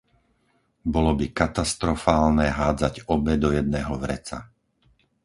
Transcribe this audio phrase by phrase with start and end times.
[0.93, 4.37] Bolo by katastrofálne hádzať obe do jedného vreca.